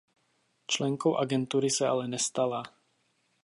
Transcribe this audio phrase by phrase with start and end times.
[0.67, 2.63] Členkou agentury se ale nestala.